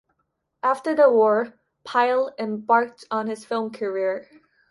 After 0.63 0.95
the 0.95 1.11
war, 1.11 1.53
Pyle 1.83 2.33
embarked 2.39 3.05
on 3.11 3.27
his 3.27 3.45
film 3.45 3.69
career. 3.69 4.27